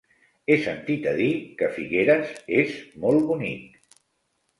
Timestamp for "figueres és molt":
1.75-3.29